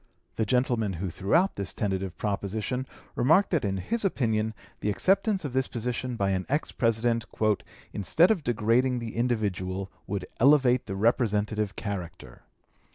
The 0.35 0.47
gentleman 0.47 0.93
who 0.93 1.11
threw 1.11 1.35
out 1.35 1.57
this 1.57 1.73
tentative 1.75 2.17
proposition 2.17 2.87
remarked 3.15 3.51
that 3.51 3.63
in 3.63 3.77
his 3.77 4.03
opinion 4.03 4.55
the 4.79 4.89
acceptance 4.89 5.45
of 5.45 5.53
this 5.53 5.67
position 5.67 6.15
by 6.15 6.31
an 6.31 6.47
ex 6.49 6.71
President 6.71 7.25
"instead 7.93 8.31
of 8.31 8.43
degrading 8.43 8.97
the 8.97 9.15
individual 9.15 9.91
would 10.07 10.25
elevate 10.39 10.87
the 10.87 10.95
representative 10.95 11.75
character." 11.75 12.41